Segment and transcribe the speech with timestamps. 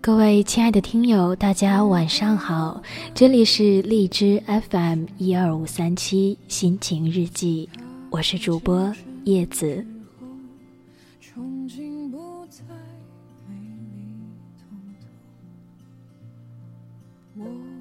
[0.00, 2.82] 各位亲爱的听友，大家晚上好，
[3.14, 7.68] 这里是荔枝 FM 一二五三七心情日记，
[8.08, 8.90] 我是主播
[9.24, 9.84] 叶子。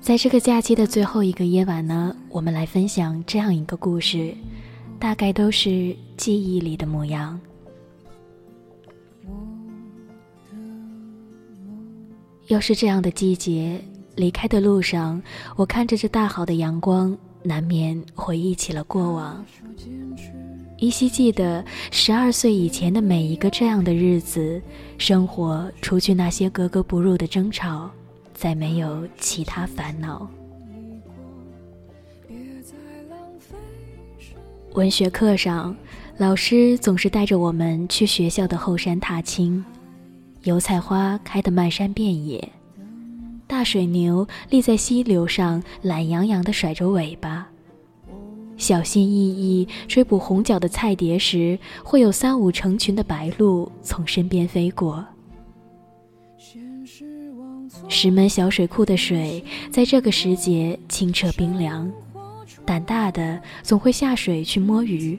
[0.00, 4.34] 在这个假期的最后一个夜晚呢，我们来分享这样一个故事，
[4.98, 7.38] 大概都是记忆里的模样。
[12.48, 13.80] 又是这样的季节，
[14.16, 15.20] 离开的路上，
[15.56, 19.44] 我看着这大好的阳光，难免回忆起了过往，
[20.76, 24.60] 依稀记得十二岁以前的每一个这样的日子，
[24.98, 27.90] 生活除去那些格格不入的争吵，
[28.34, 30.28] 再没有其他烦恼。
[34.74, 35.74] 文学课上，
[36.18, 39.64] 老师总是带着我们去学校的后山踏青。
[40.44, 42.46] 油菜花开得漫山遍野，
[43.46, 47.48] 大水牛立在溪流上，懒洋洋地甩着尾巴。
[48.58, 55.02] 小心翼翼追捕红脚的菜蝶时，会有三五成群的白鹭从身边飞过。
[57.88, 61.90] 石门小水库的水在这个时节清澈冰凉，
[62.66, 65.18] 胆大的总会下水去摸鱼。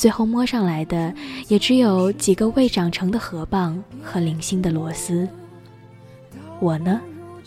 [0.00, 1.12] 最后摸上来的
[1.48, 5.28] 也只有几个未长成的河蚌和零星的螺丝。
[6.58, 6.98] 我呢，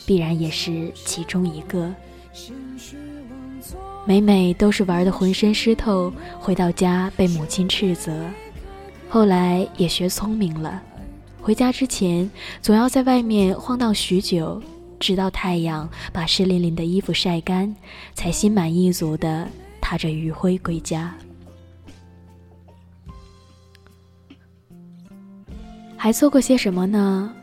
[0.05, 1.91] 必然也是其中一个。
[4.05, 8.23] 每每都是玩得浑身湿透，回到家被母亲斥责。
[9.09, 10.79] 后来也学聪明了，
[11.41, 12.29] 回家之前
[12.61, 14.61] 总要在外面晃荡许久，
[14.99, 17.75] 直到太阳把湿淋淋的衣服晒干，
[18.13, 19.47] 才心满意足地
[19.81, 21.16] 踏着余晖归家。
[26.03, 27.34] 还做过些什么呢？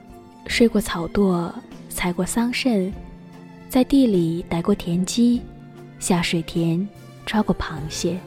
[0.46, 1.50] 睡过草垛，
[1.88, 2.92] 采过桑葚，
[3.70, 5.40] 在地里逮过田鸡，
[5.98, 6.86] 下水田
[7.24, 8.18] 抓过螃蟹。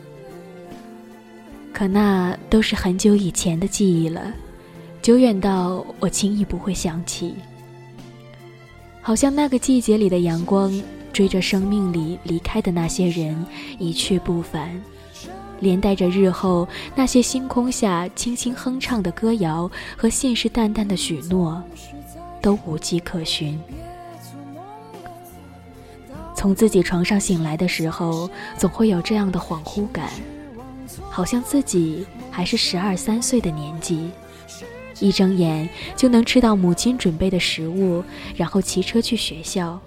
[1.72, 4.34] 可那都是很久以前的记忆了，
[5.04, 7.36] 久远到我轻易不会想起。
[9.04, 13.46] 好像那个季节里的阳光，追着生命里离开的那些人
[13.78, 14.82] 一去不返。
[15.64, 21.64] 连带着日后那些星空下轻轻哼唱的歌谣和信誓旦旦的许诺，
[22.42, 23.60] 都无迹可寻。
[26.36, 30.10] 从自己床上醒来的时候，总会有这样的恍惚感，
[31.10, 34.12] 好像自己还是十二三岁的年纪，
[35.00, 38.04] 一睁眼就能吃到母亲准备的食物，
[38.36, 39.80] 然后骑车去学校，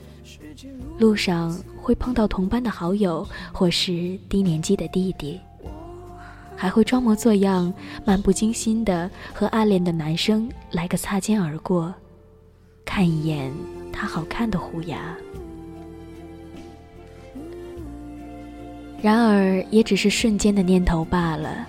[0.98, 5.38] 路上会碰到同班的好友或是低年级的弟弟。
[6.56, 7.72] 还会装模作样、
[8.05, 11.94] 漫不经心的和暗恋的男生来个擦肩而过，
[12.84, 13.53] 看一眼
[13.93, 15.15] 他好看的虎牙。
[19.03, 21.66] 然而，也只是瞬间的念头罢了。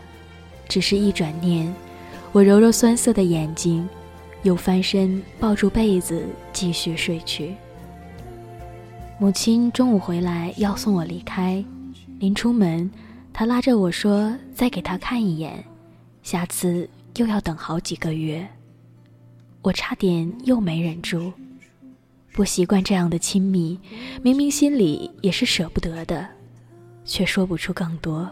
[0.69, 1.71] 只是一转念，
[2.31, 3.87] 我揉揉酸涩的眼睛，
[4.43, 7.53] 又翻身抱住被子继续睡去。
[9.19, 11.63] 母亲中午回来要送我离开，
[12.19, 12.89] 临出门。
[13.39, 15.63] 他拉着我说：“再给他看一眼，
[16.23, 18.43] 下次又要等好几个月。”
[19.61, 21.31] 我差点又没忍住，
[22.33, 23.79] 不习惯这样的亲密，
[24.23, 26.27] 明明心里也是舍不得的，
[27.05, 28.27] 却说不出更多。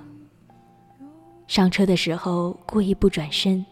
[1.45, 3.63] 上车的时候故意不转身，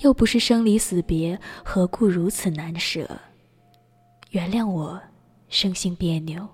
[0.00, 3.08] 又不是生离死别，何故如此难舍？
[4.30, 5.00] 原谅我，
[5.48, 6.48] 生性别扭。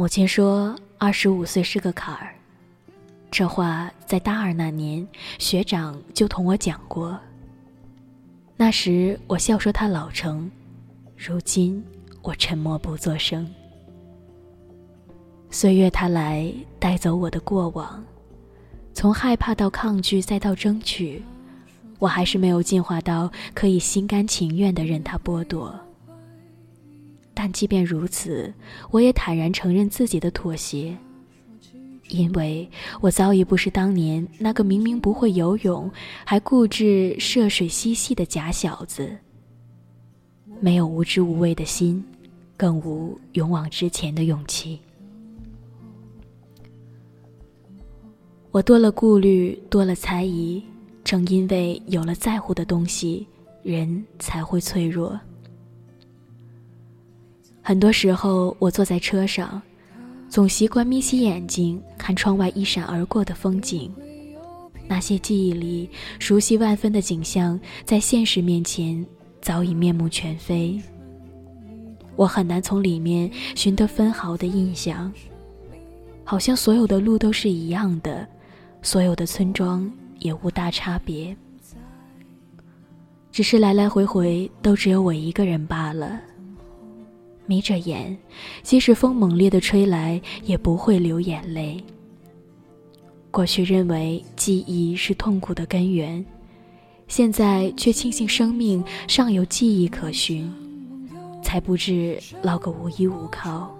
[0.00, 2.34] 母亲说：“二十五岁是个坎儿。”
[3.30, 5.06] 这话在大二那年，
[5.38, 7.20] 学长就同我讲过。
[8.56, 10.50] 那时我笑说他老成，
[11.18, 11.84] 如今
[12.22, 13.46] 我沉默不作声。
[15.50, 18.02] 岁月它来带走我的过往，
[18.94, 21.22] 从害怕到抗拒再到争取，
[21.98, 25.78] 我还是没有进化到可以心甘情愿的任它剥夺。
[27.42, 28.52] 但即便如此，
[28.90, 30.94] 我也坦然承认自己的妥协，
[32.10, 32.68] 因为
[33.00, 35.90] 我早已不是当年那个明明不会游泳，
[36.26, 39.16] 还固执涉水嬉戏的假小子。
[40.60, 42.04] 没有无知无畏的心，
[42.58, 44.78] 更无勇往直前的勇气。
[48.50, 50.62] 我多了顾虑，多了猜疑，
[51.02, 53.26] 正因为有了在乎的东西，
[53.62, 55.18] 人才会脆弱。
[57.70, 59.62] 很多时候，我坐在车上，
[60.28, 63.94] 总习惯眯起眼睛看窗外一闪而过的风景，
[64.88, 65.88] 那些记忆里
[66.18, 69.06] 熟悉万分的景象，在现实面前
[69.40, 70.80] 早已面目全非。
[72.16, 75.12] 我很难从里面寻得分毫的印象，
[76.24, 78.26] 好像所有的路都是一样的，
[78.82, 79.88] 所有的村庄
[80.18, 81.36] 也无大差别，
[83.30, 86.20] 只是来来回回都只有我一个人罢了。
[87.50, 88.16] 眯着眼，
[88.62, 91.82] 即使风猛烈的吹来，也不会流眼泪。
[93.32, 96.24] 过去认为记忆是痛苦的根源，
[97.08, 100.48] 现在却庆幸生命尚有记忆可寻，
[101.42, 103.76] 才不至落个无依无靠。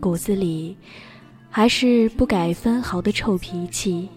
[0.00, 0.76] 骨子里
[1.48, 4.08] 还是不改分毫的臭脾气，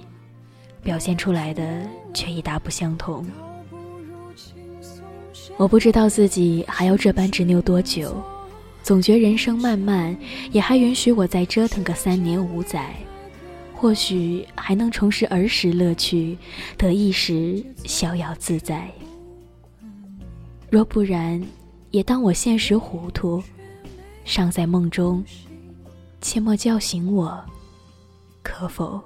[0.82, 3.24] 表现出来的却已大不相同。
[5.58, 8.22] 我不知道自己还要这般执拗多久，
[8.82, 10.16] 总觉人生漫漫，
[10.52, 12.94] 也还允许我再折腾个三年五载。
[13.74, 16.38] 或许还能重拾儿时乐趣，
[16.78, 18.90] 得一时逍遥自在。
[20.70, 21.42] 若不然，
[21.92, 23.44] 也当我现实糊涂，
[24.24, 25.24] 尚在梦中，
[26.22, 27.38] 切莫叫醒我，
[28.42, 29.02] 可否？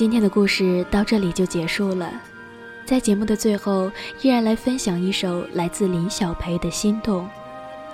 [0.00, 2.10] 今天的故事到这里就结束了，
[2.86, 3.92] 在节目的最后，
[4.22, 7.28] 依然来分享一首来自林小培的心动。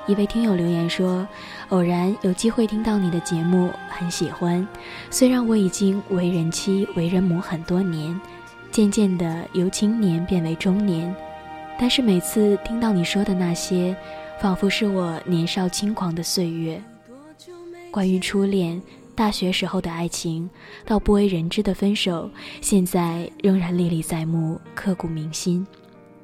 [0.06, 1.26] 一位听友留言说
[1.70, 4.64] ：“偶然有机会听到你的节目，很喜欢。
[5.11, 8.20] 虽然我已经为人妻、为人母很多年，
[8.70, 11.12] 渐渐的由青年变为中年，
[11.76, 13.97] 但是每次听到你说的那些，
[14.41, 16.81] 仿佛是我年少轻狂的岁月。
[17.91, 18.81] 关于初恋。”
[19.16, 20.48] 大学时候的爱情，
[20.84, 22.30] 到不为人知的分手，
[22.60, 25.66] 现在仍然历历在目、刻骨铭心。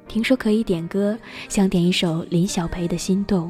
[0.07, 1.17] 听说可以点歌，
[1.49, 3.47] 想点一首林小培的《心动》。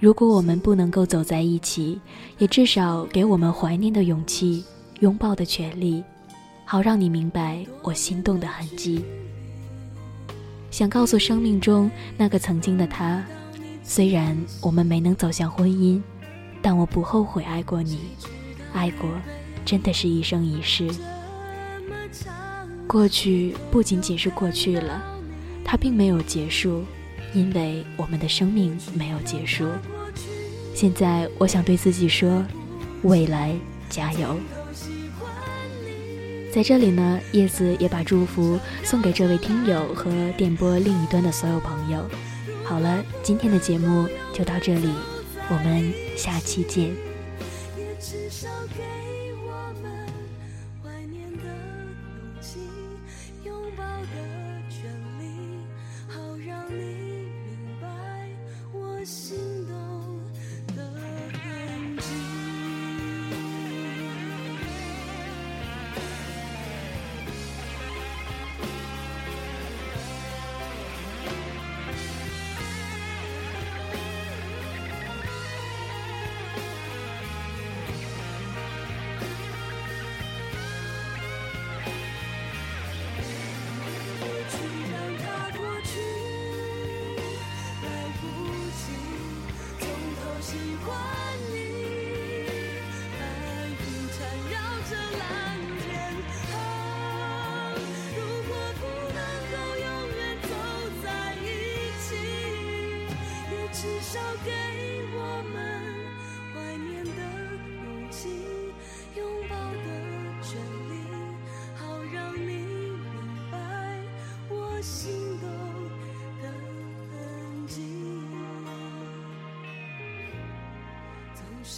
[0.00, 2.00] 如果我们不能够走在一起，
[2.38, 4.64] 也至少给我们怀念的勇气、
[4.98, 6.02] 拥抱的权利，
[6.64, 9.04] 好让你明白我心动的痕迹。
[10.72, 13.24] 想告诉生命中那个曾经的他，
[13.84, 16.02] 虽然我们没能走向婚姻，
[16.60, 18.00] 但我不后悔爱过你。
[18.72, 19.10] 爱过，
[19.64, 20.88] 真的是一生一世。
[22.86, 25.02] 过去不仅仅是过去了，
[25.64, 26.84] 它并没有结束，
[27.34, 29.66] 因为我们的生命没有结束。
[30.74, 32.44] 现在，我想对自己说：
[33.02, 33.54] 未来
[33.90, 34.36] 加油！
[36.50, 42.08] 在这里呢，叶子也把祝福送给这位听友和电波另一端的所有朋友。
[42.64, 44.90] 好了，今天的节目就到这里，
[45.50, 47.07] 我们下期见。
[48.88, 49.50] 给我
[49.82, 50.06] 们
[50.82, 52.58] 怀念的勇气，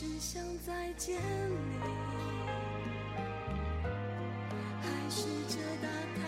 [0.00, 1.76] 只想再见你
[4.80, 6.22] 还试着打开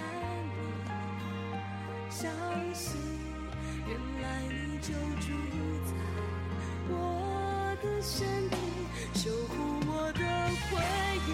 [0.44, 0.60] 你
[2.10, 2.30] 相
[2.74, 3.00] 信
[3.88, 5.32] 原来你就住
[5.86, 5.92] 在
[6.90, 8.56] 我的身体
[9.14, 9.54] 守护
[9.86, 10.20] 我的
[10.68, 10.76] 回
[11.26, 11.30] 忆